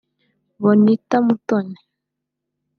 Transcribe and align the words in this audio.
Bonita 0.61 1.15
Mutoni 1.25 1.77